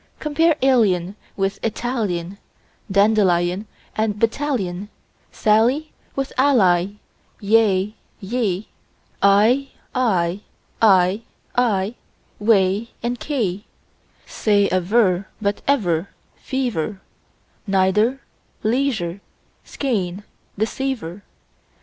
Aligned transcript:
Compare 0.17 0.55
alien 0.63 1.15
with 1.37 1.63
Italian, 1.63 2.39
Dandelion 2.91 3.67
with 3.95 4.17
battalion, 4.17 4.89
Sally 5.31 5.91
with 6.15 6.33
ally; 6.39 6.93
yea, 7.39 7.93
ye, 8.19 8.69
Eye, 9.21 9.69
I, 9.93 10.41
ay, 10.81 11.21
aye, 11.55 11.93
whey, 12.39 12.89
key, 13.03 13.15
quay! 13.19 13.65
Say 14.25 14.67
aver, 14.71 15.27
but 15.39 15.61
ever, 15.67 16.09
fever, 16.35 16.99
Neither, 17.67 18.21
leisure, 18.63 19.21
skein, 19.63 20.23
receiver. 20.57 21.21